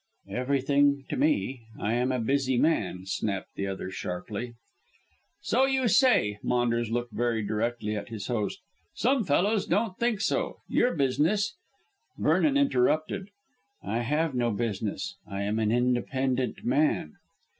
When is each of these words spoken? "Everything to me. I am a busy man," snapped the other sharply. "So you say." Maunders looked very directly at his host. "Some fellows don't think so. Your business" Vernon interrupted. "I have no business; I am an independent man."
"Everything 0.29 1.05
to 1.09 1.15
me. 1.15 1.67
I 1.79 1.93
am 1.93 2.11
a 2.11 2.17
busy 2.19 2.57
man," 2.57 3.05
snapped 3.05 3.53
the 3.53 3.67
other 3.67 3.91
sharply. 3.91 4.55
"So 5.41 5.65
you 5.65 5.87
say." 5.87 6.39
Maunders 6.41 6.89
looked 6.89 7.13
very 7.13 7.43
directly 7.43 7.95
at 7.95 8.09
his 8.09 8.25
host. 8.25 8.61
"Some 8.95 9.23
fellows 9.25 9.67
don't 9.67 9.95
think 9.99 10.19
so. 10.19 10.57
Your 10.67 10.95
business" 10.95 11.53
Vernon 12.17 12.57
interrupted. 12.57 13.29
"I 13.83 13.99
have 13.99 14.33
no 14.33 14.49
business; 14.49 15.17
I 15.27 15.43
am 15.43 15.59
an 15.59 15.71
independent 15.71 16.65
man." 16.65 17.17